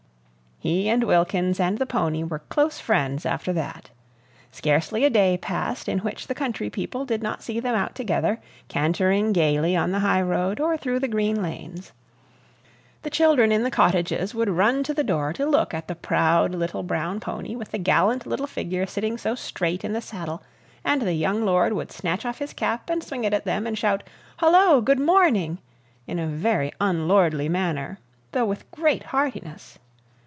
[0.63, 3.89] He and Wilkins and the pony were close friends after that.
[4.51, 8.39] Scarcely a day passed in which the country people did not see them out together,
[8.67, 11.93] cantering gayly on the highroad or through the green lanes.
[13.01, 16.53] The children in the cottages would run to the door to look at the proud
[16.53, 20.43] little brown pony with the gallant little figure sitting so straight in the saddle,
[20.85, 23.79] and the young lord would snatch off his cap and swing it at them, and
[23.79, 24.03] shout,
[24.37, 24.79] "Hullo!
[24.79, 25.57] Good morning!"
[26.05, 27.97] in a very unlordly manner,
[28.31, 29.79] though with great heartiness.